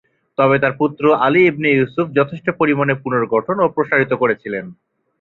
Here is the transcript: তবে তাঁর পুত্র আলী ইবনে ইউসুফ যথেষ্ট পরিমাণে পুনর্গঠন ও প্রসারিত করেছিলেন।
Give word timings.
তবে 0.37 0.55
তাঁর 0.59 0.73
পুত্র 0.79 1.03
আলী 1.25 1.41
ইবনে 1.45 1.69
ইউসুফ 1.71 2.07
যথেষ্ট 2.11 2.47
পরিমাণে 2.59 2.93
পুনর্গঠন 3.03 3.57
ও 3.59 3.73
প্রসারিত 3.75 4.11
করেছিলেন। 4.21 4.65